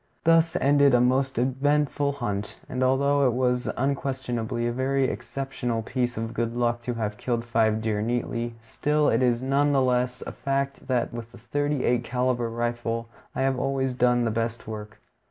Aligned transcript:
Thus 0.23 0.55
ended 0.55 0.95
a 0.95 0.99
most 0.99 1.37
eventful 1.37 2.13
hunt; 2.13 2.59
and 2.67 2.83
although 2.83 3.27
it 3.27 3.33
was 3.33 3.69
unquestionably 3.77 4.65
a 4.65 4.71
very 4.71 5.03
exceptional 5.03 5.83
piece 5.83 6.17
of 6.17 6.33
good 6.33 6.55
luck 6.55 6.81
to 6.81 6.95
have 6.95 7.17
killed 7.17 7.45
five 7.45 7.83
deer 7.83 8.01
neatly, 8.01 8.55
still 8.63 9.09
it 9.09 9.21
is 9.21 9.43
none 9.43 9.73
the 9.73 9.81
less 9.83 10.23
a 10.25 10.31
fact 10.31 10.87
that 10.87 11.13
with 11.13 11.31
a 11.35 11.37
thirty 11.37 11.83
eight 11.85 12.03
caliber 12.03 12.49
rifle 12.49 13.09
I 13.35 13.41
have 13.43 13.59
always 13.59 13.93
done 13.93 14.25
the 14.25 14.31
best 14.31 14.65
work. 14.67 14.99